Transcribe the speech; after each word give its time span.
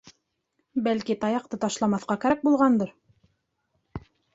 —Бәлки, 0.87 1.17
таяҡты 1.25 1.61
ташламаҫҡа 1.67 2.19
кәрәк 2.27 2.45
булғандыр? 2.51 2.99